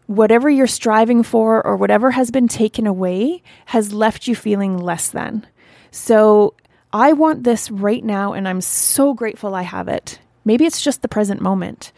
whatever 0.06 0.50
you're 0.50 0.66
striving 0.66 1.22
for 1.22 1.64
or 1.64 1.76
whatever 1.76 2.10
has 2.10 2.30
been 2.30 2.48
taken 2.48 2.86
away 2.86 3.42
has 3.66 3.92
left 3.92 4.26
you 4.26 4.34
feeling 4.34 4.78
less 4.78 5.10
than. 5.10 5.46
So 5.90 6.54
I 6.92 7.12
want 7.12 7.44
this 7.44 7.70
right 7.70 8.02
now, 8.02 8.32
and 8.32 8.48
I'm 8.48 8.60
so 8.60 9.14
grateful 9.14 9.54
I 9.54 9.62
have 9.62 9.86
it. 9.86 10.18
Maybe 10.44 10.64
it's 10.64 10.82
just 10.82 11.02
the 11.02 11.08
present 11.08 11.40
moment. 11.40 11.92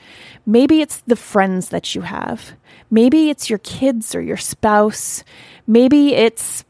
Maybe 0.46 0.80
it's 0.80 1.00
the 1.06 1.16
friends 1.16 1.70
that 1.70 1.94
you 1.94 2.02
have. 2.02 2.52
Maybe 2.90 3.30
it's 3.30 3.48
your 3.48 3.60
kids 3.60 4.14
or 4.14 4.20
your 4.20 4.36
spouse. 4.36 5.24
Maybe 5.66 6.14
it's 6.14 6.64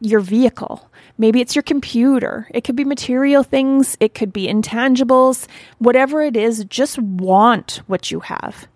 your 0.00 0.20
vehicle. 0.20 0.88
Maybe 1.16 1.40
it's 1.40 1.54
your 1.54 1.62
computer. 1.62 2.48
It 2.50 2.64
could 2.64 2.76
be 2.76 2.84
material 2.84 3.42
things, 3.42 3.96
it 4.00 4.14
could 4.14 4.32
be 4.32 4.48
intangibles. 4.48 5.46
Whatever 5.78 6.22
it 6.22 6.36
is, 6.36 6.64
just 6.64 6.98
want 6.98 7.80
what 7.86 8.10
you 8.10 8.20
have. 8.20 8.66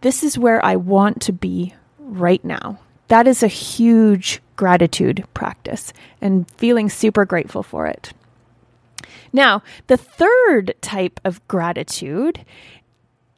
This 0.00 0.22
is 0.22 0.38
where 0.38 0.64
I 0.64 0.76
want 0.76 1.20
to 1.22 1.32
be 1.32 1.74
right 1.98 2.44
now. 2.44 2.78
That 3.08 3.26
is 3.26 3.42
a 3.42 3.48
huge 3.48 4.40
gratitude 4.56 5.24
practice 5.34 5.92
and 6.20 6.50
feeling 6.52 6.88
super 6.88 7.24
grateful 7.24 7.62
for 7.62 7.86
it. 7.86 8.12
Now, 9.34 9.64
the 9.88 9.96
third 9.96 10.74
type 10.80 11.20
of 11.24 11.46
gratitude 11.48 12.44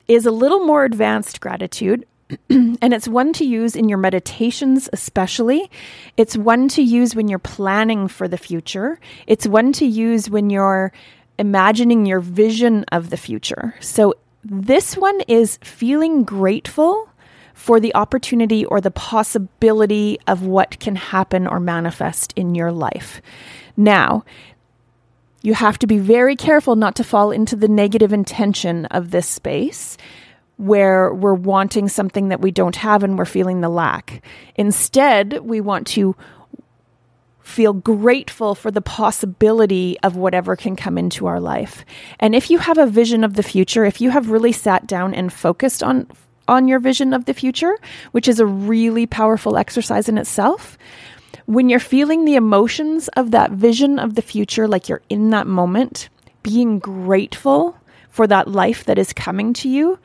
is 0.07 0.27
a 0.27 0.31
little 0.31 0.61
more 0.61 0.85
advanced 0.85 1.41
gratitude, 1.41 2.07
and 2.51 2.93
it's 2.95 3.09
one 3.09 3.33
to 3.33 3.47
use 3.47 3.75
in 3.75 3.89
your 3.89 3.99
meditations, 3.99 4.91
especially. 4.93 5.71
It's 6.19 6.37
one 6.37 6.69
to 6.69 6.83
use 6.83 7.17
when 7.17 7.29
you're 7.29 7.39
planning 7.39 8.09
for 8.09 8.29
the 8.29 8.37
future. 8.37 9.01
It's 9.27 9.47
one 9.47 9.73
to 9.73 9.87
use 9.87 10.29
when 10.29 10.51
you're 10.51 10.93
imagining 11.39 12.05
your 12.05 12.21
vision 12.21 12.85
of 12.93 13.09
the 13.09 13.17
future. 13.17 13.75
So, 13.81 14.15
this 14.45 14.97
one 14.97 15.23
is 15.23 15.59
feeling 15.63 16.25
grateful 16.25 17.09
for 17.55 17.81
the 17.81 17.95
opportunity 17.95 18.67
or 18.67 18.83
the 18.83 18.91
possibility 18.91 20.19
of 20.27 20.43
what 20.43 20.79
can 20.79 20.95
happen 20.95 21.47
or 21.47 21.59
manifest 21.59 22.35
in 22.37 22.55
your 22.55 22.71
life. 22.71 23.23
Now, 23.77 24.25
you 25.47 25.55
have 25.55 25.79
to 25.79 25.87
be 25.87 25.99
very 25.99 26.35
careful 26.35 26.75
not 26.75 26.97
to 26.97 27.05
fall 27.05 27.31
into 27.31 27.55
the 27.55 27.69
negative 27.69 28.13
intention 28.13 28.85
of 28.87 29.13
this 29.13 29.29
space 29.29 29.97
where 30.57 31.15
we're 31.15 31.35
wanting 31.35 31.89
something 31.89 32.31
that 32.31 32.41
we 32.41 32.51
don't 32.51 32.75
have 32.75 33.05
and 33.05 33.17
we're 33.17 33.25
feeling 33.25 33.61
the 33.61 33.69
lack. 33.69 34.25
Instead, 34.57 35.35
we 35.45 35.61
want 35.61 35.87
to 35.87 36.17
feel 37.43 37.73
grateful 37.73 38.57
for 38.57 38.73
the 38.73 38.81
possibility 38.81 39.97
of 40.03 40.17
whatever 40.17 40.57
can 40.57 40.75
come 40.75 40.99
into 40.99 41.27
our 41.27 41.39
life. 41.39 41.85
And 42.19 42.35
if 42.35 42.51
you 42.51 42.59
have 42.59 42.77
a 42.77 42.87
vision 42.89 43.23
of 43.23 43.35
the 43.35 43.45
future, 43.45 43.85
if 43.85 44.01
you 44.01 44.11
have 44.11 44.31
really 44.31 44.51
sat 44.51 44.89
down 44.89 45.15
and 45.15 45.33
focused 45.33 45.81
on 45.81 46.09
on 46.49 46.67
your 46.67 46.81
vision 46.81 47.13
of 47.13 47.25
the 47.25 47.35
future, 47.35 47.77
which 48.11 48.27
is 48.27 48.41
a 48.41 48.47
really 48.47 49.07
powerful 49.07 49.57
exercise 49.57 50.09
in 50.09 50.19
itself, 50.19 50.77
when 51.47 51.69
you're 51.69 51.81
feeling 51.81 52.25
the 52.25 52.35
emotions 52.35 53.09
of 53.09 53.31
that 53.31 53.53
vision 53.53 53.99
of 53.99 54.15
the 54.15 54.23
future 54.23 54.69
like 54.69 54.89
you're 54.89 55.03
in 55.09 55.31
that 55.31 55.47
moment, 55.47 56.09
being 56.43 56.79
grateful 56.79 57.77
for 58.11 58.27
that 58.27 58.49
life 58.49 58.85
that 58.85 58.99
is 58.99 59.13
coming 59.13 59.53
to 59.53 59.69
you 59.69 59.99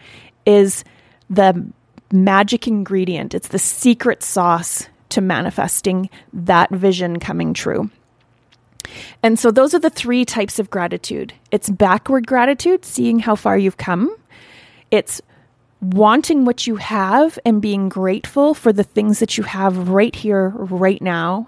is 0.46 0.84
the 1.30 1.66
magic 2.12 2.68
ingredient. 2.68 3.34
It's 3.34 3.50
the 3.50 3.60
secret 3.60 4.24
sauce 4.24 4.88
to 5.10 5.22
manifesting 5.22 6.10
that 6.34 6.70
vision 6.70 7.20
coming 7.20 7.54
true. 7.54 7.90
And 9.24 9.38
so, 9.38 9.52
those 9.52 9.74
are 9.74 9.80
the 9.80 9.90
three 9.90 10.26
types 10.26 10.60
of 10.60 10.70
gratitude 10.70 11.34
it's 11.52 11.70
backward 11.70 12.28
gratitude, 12.28 12.84
seeing 12.84 13.20
how 13.20 13.36
far 13.36 13.58
you've 13.58 13.78
come, 13.78 14.16
it's 14.90 15.22
wanting 15.82 16.46
what 16.46 16.68
you 16.68 16.76
have 16.76 17.40
and 17.44 17.62
being 17.62 17.90
grateful 17.90 18.54
for 18.54 18.72
the 18.72 18.84
things 18.84 19.20
that 19.20 19.38
you 19.38 19.44
have 19.44 19.90
right 19.90 20.16
here, 20.16 20.50
right 20.50 21.02
now. 21.02 21.48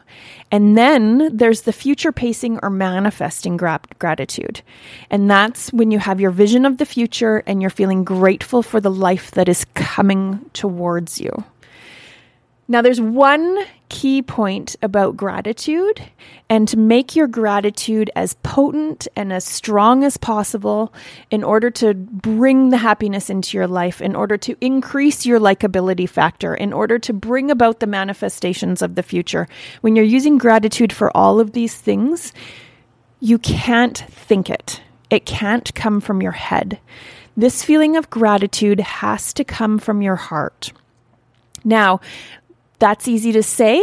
And 0.51 0.75
then 0.77 1.35
there's 1.35 1.61
the 1.61 1.73
future 1.73 2.11
pacing 2.11 2.59
or 2.63 2.69
manifesting 2.69 3.57
gra- 3.57 3.79
gratitude. 3.99 4.61
And 5.11 5.29
that's 5.29 5.71
when 5.71 5.91
you 5.91 5.99
have 5.99 6.19
your 6.19 6.31
vision 6.31 6.65
of 6.65 6.77
the 6.77 6.85
future 6.85 7.43
and 7.45 7.61
you're 7.61 7.69
feeling 7.69 8.03
grateful 8.03 8.63
for 8.63 8.81
the 8.81 8.91
life 8.91 9.31
that 9.31 9.47
is 9.47 9.65
coming 9.75 10.49
towards 10.53 11.21
you. 11.21 11.43
Now, 12.67 12.81
there's 12.81 13.01
one 13.01 13.65
key 13.89 14.21
point 14.21 14.75
about 14.81 15.17
gratitude, 15.17 16.01
and 16.49 16.67
to 16.67 16.77
make 16.77 17.15
your 17.15 17.27
gratitude 17.27 18.09
as 18.15 18.35
potent 18.41 19.07
and 19.15 19.33
as 19.33 19.43
strong 19.43 20.03
as 20.03 20.17
possible 20.17 20.93
in 21.29 21.43
order 21.43 21.69
to 21.69 21.93
bring 21.93 22.69
the 22.69 22.77
happiness 22.77 23.29
into 23.29 23.57
your 23.57 23.67
life, 23.67 24.01
in 24.01 24.15
order 24.15 24.37
to 24.37 24.55
increase 24.61 25.25
your 25.25 25.39
likability 25.39 26.09
factor, 26.09 26.55
in 26.55 26.71
order 26.73 26.97
to 26.97 27.13
bring 27.13 27.51
about 27.51 27.81
the 27.81 27.87
manifestations 27.87 28.81
of 28.81 28.95
the 28.95 29.03
future. 29.03 29.47
When 29.81 29.95
you're 29.95 30.05
using 30.05 30.37
gratitude 30.37 30.93
for 30.93 31.15
all 31.15 31.39
of 31.39 31.51
these 31.51 31.75
things, 31.75 32.33
you 33.19 33.37
can't 33.37 33.97
think 33.97 34.49
it, 34.49 34.81
it 35.09 35.25
can't 35.25 35.73
come 35.75 36.01
from 36.01 36.21
your 36.21 36.31
head. 36.31 36.79
This 37.35 37.63
feeling 37.63 37.97
of 37.97 38.09
gratitude 38.09 38.79
has 38.79 39.33
to 39.33 39.43
come 39.43 39.79
from 39.79 40.01
your 40.01 40.15
heart. 40.15 40.71
Now, 41.63 42.01
that's 42.83 43.07
easy 43.07 43.31
to 43.31 43.41
say, 43.41 43.81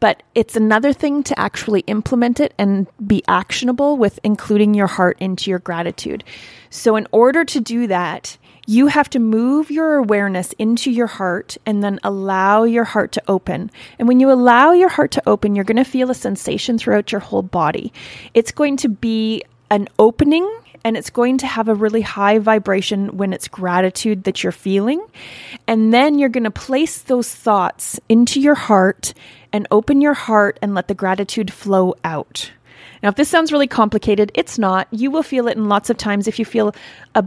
but 0.00 0.24
it's 0.34 0.56
another 0.56 0.92
thing 0.92 1.22
to 1.22 1.38
actually 1.38 1.82
implement 1.82 2.40
it 2.40 2.52
and 2.58 2.88
be 3.06 3.22
actionable 3.28 3.96
with 3.96 4.18
including 4.24 4.74
your 4.74 4.88
heart 4.88 5.16
into 5.20 5.50
your 5.50 5.60
gratitude. 5.60 6.24
So, 6.68 6.96
in 6.96 7.06
order 7.12 7.44
to 7.44 7.60
do 7.60 7.86
that, 7.86 8.36
you 8.66 8.88
have 8.88 9.08
to 9.10 9.20
move 9.20 9.70
your 9.70 9.94
awareness 9.94 10.52
into 10.54 10.90
your 10.90 11.06
heart 11.06 11.56
and 11.64 11.80
then 11.80 12.00
allow 12.02 12.64
your 12.64 12.82
heart 12.82 13.12
to 13.12 13.22
open. 13.28 13.70
And 14.00 14.08
when 14.08 14.18
you 14.18 14.32
allow 14.32 14.72
your 14.72 14.88
heart 14.88 15.12
to 15.12 15.28
open, 15.28 15.54
you're 15.54 15.64
going 15.64 15.76
to 15.76 15.84
feel 15.84 16.10
a 16.10 16.14
sensation 16.14 16.76
throughout 16.76 17.12
your 17.12 17.20
whole 17.20 17.42
body. 17.42 17.92
It's 18.34 18.50
going 18.50 18.78
to 18.78 18.88
be 18.88 19.44
an 19.70 19.88
opening 19.98 20.48
and 20.84 20.98
it's 20.98 21.10
going 21.10 21.38
to 21.38 21.46
have 21.46 21.68
a 21.68 21.74
really 21.74 22.02
high 22.02 22.38
vibration 22.38 23.16
when 23.16 23.32
it's 23.32 23.48
gratitude 23.48 24.24
that 24.24 24.42
you're 24.42 24.52
feeling. 24.52 25.04
And 25.66 25.94
then 25.94 26.18
you're 26.18 26.28
going 26.28 26.44
to 26.44 26.50
place 26.50 26.98
those 27.00 27.34
thoughts 27.34 27.98
into 28.08 28.38
your 28.38 28.54
heart 28.54 29.14
and 29.50 29.66
open 29.70 30.02
your 30.02 30.12
heart 30.12 30.58
and 30.60 30.74
let 30.74 30.88
the 30.88 30.94
gratitude 30.94 31.50
flow 31.50 31.94
out. 32.04 32.50
Now, 33.02 33.08
if 33.08 33.14
this 33.16 33.30
sounds 33.30 33.50
really 33.50 33.66
complicated, 33.66 34.30
it's 34.34 34.58
not. 34.58 34.88
You 34.90 35.10
will 35.10 35.22
feel 35.22 35.48
it 35.48 35.56
in 35.56 35.68
lots 35.68 35.88
of 35.88 35.96
times 35.96 36.28
if 36.28 36.38
you 36.38 36.44
feel 36.44 36.74
a 37.14 37.24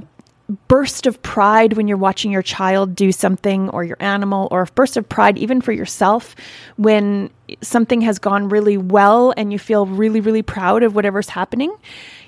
burst 0.67 1.07
of 1.07 1.21
pride 1.23 1.73
when 1.73 1.87
you're 1.87 1.97
watching 1.97 2.31
your 2.31 2.41
child 2.41 2.95
do 2.95 3.11
something 3.11 3.69
or 3.69 3.83
your 3.83 3.97
animal, 3.99 4.47
or 4.51 4.61
a 4.61 4.65
burst 4.67 4.97
of 4.97 5.07
pride 5.09 5.37
even 5.37 5.61
for 5.61 5.71
yourself 5.71 6.35
when 6.77 7.29
something 7.61 8.01
has 8.01 8.17
gone 8.17 8.49
really 8.49 8.77
well 8.77 9.33
and 9.35 9.51
you 9.51 9.59
feel 9.59 9.85
really, 9.85 10.21
really 10.21 10.41
proud 10.41 10.83
of 10.83 10.95
whatever's 10.95 11.29
happening 11.29 11.75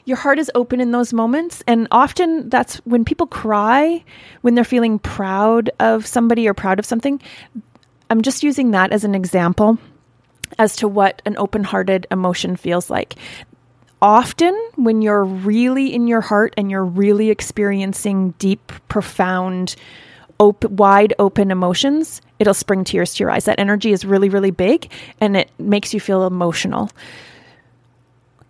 your 0.10 0.18
heart 0.18 0.40
is 0.40 0.52
open 0.56 0.82
in 0.82 0.92
those 0.92 1.14
moments. 1.14 1.64
And 1.68 1.88
often 1.92 2.50
that's 2.50 2.78
when 2.78 3.06
people 3.06 3.28
cry, 3.28 4.04
when 4.42 4.56
they're 4.56 4.66
feeling 4.66 5.00
proud 5.00 5.70
of 5.80 6.06
somebody 6.06 6.50
or 6.50 6.56
proud 6.56 6.80
of 6.80 6.86
something. 6.86 7.22
I'm 8.10 8.24
just 8.24 8.44
using 8.44 8.72
that 8.72 8.92
as 8.92 9.04
an 9.04 9.14
example. 9.14 9.78
as 10.58 10.76
to 10.78 10.88
what 10.88 11.22
an 11.26 11.38
open 11.38 11.64
hearted 11.64 12.08
emotion 12.10 12.56
feels 12.56 12.90
like. 12.90 13.16
Often, 14.02 14.58
when 14.76 15.02
you're 15.02 15.26
really 15.26 15.94
in 15.94 16.08
your 16.08 16.22
heart 16.22 16.54
and 16.58 16.72
you're 16.72 16.86
really 16.86 17.30
experiencing 17.30 18.32
deep, 18.40 18.72
profound, 18.88 19.76
wide 20.40 21.14
open 21.20 21.52
emotions, 21.52 22.22
it'll 22.40 22.54
spring 22.54 22.86
tears 22.86 23.14
to 23.16 23.24
your 23.24 23.30
eyes. 23.32 23.44
That 23.46 23.60
energy 23.60 23.92
is 23.92 24.06
really, 24.06 24.30
really 24.30 24.52
big 24.52 24.90
and 25.20 25.36
it 25.36 25.52
makes 25.60 25.94
you 25.94 26.00
feel 26.00 26.26
emotional. 26.26 26.90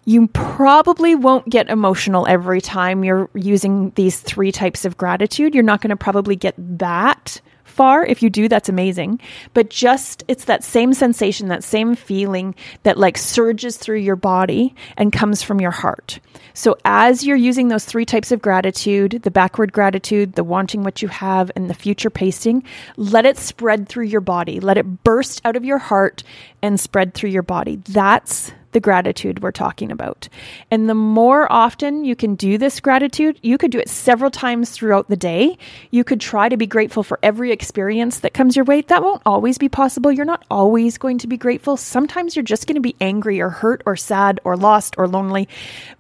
You 0.06 0.27
probably 0.27 1.13
won't 1.13 1.50
get 1.50 1.70
emotional 1.70 2.25
every 2.27 2.62
time 2.62 3.03
you're 3.03 3.29
using 3.34 3.91
these 3.91 4.20
three 4.20 4.51
types 4.51 4.86
of 4.86 4.98
gratitude. 4.98 5.53
You're 5.53 5.63
not 5.63 5.82
going 5.82 5.89
to 5.89 5.96
probably 5.96 6.36
get 6.36 6.56
that 6.58 7.41
far. 7.63 8.06
If 8.06 8.22
you 8.22 8.29
do, 8.29 8.50
that's 8.50 8.68
amazing. 8.68 9.22
But 9.53 9.70
just, 9.70 10.24
it's 10.27 10.46
that 10.46 10.63
same 10.63 10.94
sensation, 10.94 11.48
that 11.48 11.63
same 11.63 11.96
feeling 11.96 12.56
that 12.84 12.98
like 12.98 13.18
surges 13.18 13.77
through 13.77 14.00
your 14.00 14.15
body 14.18 14.75
and 14.98 15.13
comes 15.13 15.44
from 15.44 15.62
your 15.62 15.72
heart. 15.72 16.20
So 16.53 16.75
as 16.84 17.24
you're 17.24 17.38
using 17.38 17.70
those 17.70 17.86
three 17.86 18.06
types 18.06 18.34
of 18.34 18.41
gratitude, 18.41 19.22
the 19.24 19.32
backward 19.32 19.72
gratitude, 19.72 20.34
the 20.34 20.44
wanting 20.44 20.84
what 20.84 21.01
you 21.01 21.08
have, 21.08 21.51
and 21.56 21.70
the 21.70 21.74
future 21.74 22.10
pacing, 22.10 22.63
let 22.98 23.25
it 23.25 23.38
spread 23.38 23.88
through 23.88 24.06
your 24.06 24.20
body. 24.20 24.60
Let 24.60 24.77
it 24.77 25.03
burst 25.03 25.39
out 25.46 25.56
of 25.56 25.63
your 25.63 25.77
heart 25.77 26.24
and 26.62 26.79
spread 26.79 27.13
through 27.13 27.29
your 27.29 27.44
body. 27.44 27.77
That's 27.88 28.51
the 28.72 28.80
gratitude 28.80 29.42
we're 29.42 29.52
talking 29.52 29.92
about. 29.92 30.30
And 30.70 30.90
the 30.90 30.96
more 30.96 31.52
often 31.52 32.06
you 32.06 32.16
can 32.16 32.36
do 32.36 32.58
this 32.58 32.80
gratitude, 32.80 33.40
you 33.42 33.58
could 33.58 33.72
do 33.72 33.80
it 33.80 33.90
several 33.90 34.30
times 34.30 34.72
throughout 34.72 35.10
the 35.10 35.18
day. 35.18 35.58
You 35.92 36.04
could 36.04 36.22
try 36.22 36.50
to 36.50 36.58
be 36.58 36.68
grateful 36.68 37.04
for 37.04 37.20
every 37.24 37.52
experience 37.52 38.20
that 38.20 38.34
comes 38.34 38.56
your 38.56 38.66
way. 38.66 38.82
That 38.82 39.04
won't 39.04 39.24
always 39.26 39.58
be 39.58 39.70
possible. 39.70 40.12
You're 40.12 40.26
not 40.26 40.46
always 40.52 40.98
going 40.98 41.18
to 41.20 41.28
be 41.28 41.38
grateful. 41.38 41.78
Sometimes 41.78 42.36
you're 42.36 42.44
just 42.44 42.68
going 42.68 42.76
to 42.76 42.82
be 42.82 42.96
angry 43.02 43.40
or 43.42 43.50
hurt 43.50 43.82
or 43.86 43.96
sad 43.96 44.40
or 44.44 44.56
lost 44.56 44.96
or 44.98 45.08
lonely. 45.08 45.48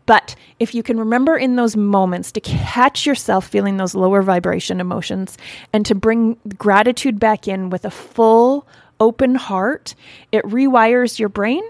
But 0.05 0.35
if 0.59 0.73
you 0.73 0.83
can 0.83 0.97
remember 0.97 1.37
in 1.37 1.55
those 1.55 1.75
moments 1.75 2.31
to 2.33 2.41
catch 2.41 3.05
yourself 3.05 3.47
feeling 3.47 3.77
those 3.77 3.95
lower 3.95 4.21
vibration 4.21 4.79
emotions 4.81 5.37
and 5.71 5.85
to 5.85 5.95
bring 5.95 6.37
gratitude 6.57 7.19
back 7.19 7.47
in 7.47 7.69
with 7.69 7.85
a 7.85 7.91
full, 7.91 8.67
open 8.99 9.35
heart, 9.35 9.95
it 10.31 10.43
rewires 10.45 11.19
your 11.19 11.29
brain 11.29 11.63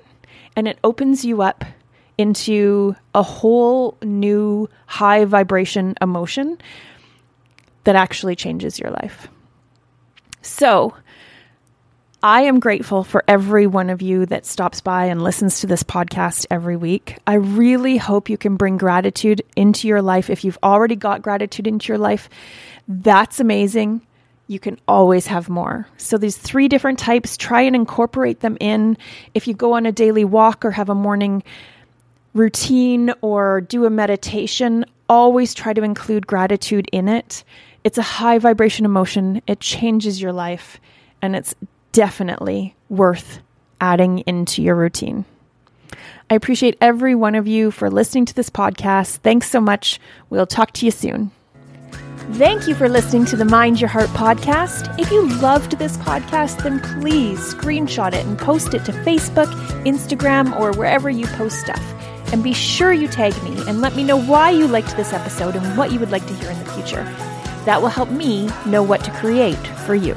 and 0.59 0.67
it 0.67 0.77
opens 0.83 1.23
you 1.23 1.41
up 1.41 1.63
into 2.17 2.93
a 3.15 3.23
whole 3.23 3.97
new 4.03 4.69
high 4.87 5.23
vibration 5.23 5.95
emotion 6.01 6.57
that 7.85 7.95
actually 7.95 8.35
changes 8.35 8.77
your 8.77 8.91
life. 8.91 9.29
So, 10.41 10.93
I 12.21 12.41
am 12.41 12.59
grateful 12.59 13.05
for 13.05 13.23
every 13.25 13.67
one 13.67 13.89
of 13.89 14.01
you 14.01 14.25
that 14.25 14.45
stops 14.45 14.81
by 14.81 15.05
and 15.05 15.23
listens 15.23 15.61
to 15.61 15.67
this 15.67 15.83
podcast 15.83 16.45
every 16.51 16.75
week. 16.75 17.17
I 17.25 17.35
really 17.35 17.95
hope 17.95 18.29
you 18.29 18.37
can 18.37 18.57
bring 18.57 18.75
gratitude 18.75 19.41
into 19.55 19.87
your 19.87 20.01
life. 20.01 20.29
If 20.29 20.43
you've 20.43 20.59
already 20.61 20.97
got 20.97 21.21
gratitude 21.21 21.67
into 21.67 21.87
your 21.87 21.97
life, 21.97 22.29
that's 22.89 23.39
amazing 23.39 24.01
you 24.50 24.60
can 24.60 24.79
always 24.88 25.27
have 25.27 25.48
more. 25.48 25.88
So, 25.98 26.18
these 26.18 26.36
three 26.36 26.68
different 26.68 26.98
types, 26.98 27.38
try 27.38 27.62
and 27.62 27.75
incorporate 27.75 28.39
them 28.39 28.58
in. 28.60 28.98
If 29.36 29.48
you 29.48 29.53
go 29.53 29.74
on 29.74 29.86
a 29.86 29.91
daily 29.91 30.25
walk 30.25 30.65
or 30.65 30.72
have 30.72 30.89
a 30.89 30.96
morning 30.96 31.44
routine 32.34 33.13
or 33.22 33.62
do 33.62 33.86
a 33.86 33.91
meditation, 33.91 34.86
always 35.08 35.53
try 35.53 35.74
to 35.74 35.84
include 35.84 36.25
gratitude 36.25 36.89
in 36.91 37.08
it. 37.08 37.44
It's 37.84 38.00
a 38.00 38.03
high 38.03 38.39
vibration 38.39 38.86
emotion, 38.86 39.41
it 39.46 39.60
changes 39.60 40.20
your 40.20 40.34
life, 40.34 40.82
and 41.22 41.36
it's 41.36 41.53
definitely 41.91 42.75
worth 42.89 43.39
adding 43.79 44.20
into 44.20 44.63
your 44.63 44.75
routine. 44.75 45.25
I 46.29 46.34
appreciate 46.36 46.77
every 46.82 47.13
one 47.13 47.36
of 47.36 47.48
you 47.48 47.70
for 47.70 47.91
listening 47.91 48.25
to 48.25 48.36
this 48.36 48.50
podcast. 48.50 49.18
Thanks 49.18 49.50
so 49.50 49.62
much. 49.62 50.00
We'll 50.32 50.48
talk 50.48 50.74
to 50.74 50.86
you 50.86 50.91
soon. 50.91 51.32
Thank 52.33 52.67
you 52.67 52.75
for 52.75 52.88
listening 52.88 53.25
to 53.25 53.36
the 53.36 53.43
Mind 53.43 53.81
Your 53.81 53.89
Heart 53.89 54.09
podcast. 54.09 54.98
If 55.00 55.12
you 55.12 55.27
loved 55.27 55.77
this 55.79 55.98
podcast, 55.98 56.63
then 56.63 56.79
please 57.01 57.39
screenshot 57.39 58.13
it 58.13 58.25
and 58.25 58.38
post 58.38 58.74
it 58.75 58.86
to 58.86 58.91
Facebook, 58.91 59.51
Instagram, 59.83 60.57
or 60.57 60.72
wherever 60.74 61.09
you 61.09 61.25
post 61.25 61.59
stuff. 61.59 61.81
And 62.31 62.44
be 62.44 62.53
sure 62.53 62.94
you 62.94 63.07
tag 63.07 63.33
me 63.44 63.61
and 63.68 63.81
let 63.81 63.96
me 63.96 64.03
know 64.03 64.22
why 64.22 64.51
you 64.51 64.68
liked 64.68 64.96
this 64.96 65.11
episode 65.11 65.55
and 65.55 65.77
what 65.77 65.92
you 65.92 66.00
would 66.00 66.11
like 66.11 66.25
to 66.27 66.33
hear 66.35 66.51
in 66.51 66.59
the 66.59 66.72
future. 66.72 67.03
That 67.65 67.81
will 67.81 67.89
help 67.89 68.11
me 68.11 68.48
know 68.65 68.83
what 68.83 69.03
to 69.05 69.11
create 69.11 69.57
for 69.85 69.96
you. 69.96 70.15